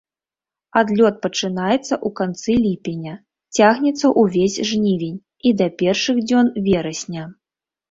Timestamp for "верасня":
6.73-7.23